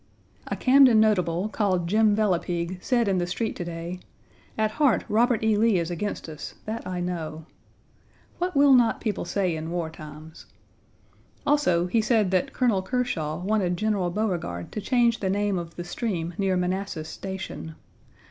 A 0.47 0.55
Camden 0.55 0.99
notable, 0.99 1.47
called 1.47 1.85
Jim 1.87 2.15
Velipigue, 2.15 2.79
said 2.81 3.07
in 3.07 3.19
the 3.19 3.27
street 3.27 3.55
to 3.57 3.63
day: 3.63 3.99
"At 4.57 4.71
heart 4.71 5.03
Robert 5.07 5.43
E. 5.43 5.55
Lee 5.55 5.77
is 5.77 5.91
against 5.91 6.27
us; 6.27 6.55
that 6.65 6.87
I 6.87 6.99
know." 6.99 7.45
What 8.39 8.55
will 8.55 8.73
not 8.73 8.99
people 8.99 9.25
say 9.25 9.55
in 9.55 9.69
war 9.69 9.91
times! 9.91 10.47
Also, 11.45 11.85
he 11.85 12.01
said 12.01 12.31
that 12.31 12.51
Colonel 12.51 12.81
Kershaw 12.81 13.37
wanted 13.43 13.77
General 13.77 14.09
Beauregard 14.09 14.71
to 14.71 14.81
change 14.81 15.19
the 15.19 15.29
name 15.29 15.59
of 15.59 15.75
the 15.75 15.83
stream 15.83 16.33
near 16.35 16.57
Manassas 16.57 17.07
Station. 17.07 17.75